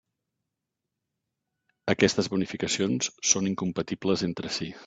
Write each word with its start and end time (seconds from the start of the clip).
Aquestes 1.95 2.31
bonificacions 2.33 3.13
són 3.33 3.53
incompatibles 3.55 4.29
entre 4.31 4.59
si. 4.61 4.73